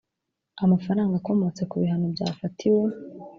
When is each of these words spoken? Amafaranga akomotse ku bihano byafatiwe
Amafaranga 0.63 1.13
akomotse 1.17 1.61
ku 1.69 1.75
bihano 1.81 2.05
byafatiwe 2.15 2.87